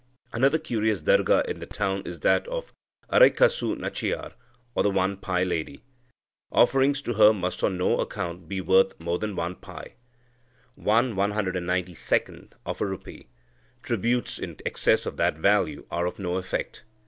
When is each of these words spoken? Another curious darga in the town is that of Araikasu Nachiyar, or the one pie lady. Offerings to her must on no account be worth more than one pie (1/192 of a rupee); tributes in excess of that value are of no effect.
Another 0.33 0.57
curious 0.57 0.99
darga 1.03 1.45
in 1.47 1.59
the 1.59 1.67
town 1.67 2.01
is 2.07 2.21
that 2.21 2.47
of 2.47 2.73
Araikasu 3.11 3.77
Nachiyar, 3.77 4.33
or 4.73 4.81
the 4.81 4.89
one 4.89 5.15
pie 5.15 5.43
lady. 5.43 5.83
Offerings 6.51 7.03
to 7.03 7.13
her 7.13 7.31
must 7.33 7.63
on 7.63 7.77
no 7.77 7.99
account 7.99 8.47
be 8.49 8.61
worth 8.61 8.99
more 8.99 9.19
than 9.19 9.35
one 9.35 9.53
pie 9.57 9.93
(1/192 10.75 12.51
of 12.65 12.81
a 12.81 12.85
rupee); 12.87 13.27
tributes 13.83 14.39
in 14.39 14.57
excess 14.65 15.05
of 15.05 15.17
that 15.17 15.37
value 15.37 15.85
are 15.91 16.07
of 16.07 16.17
no 16.17 16.37
effect. 16.37 16.83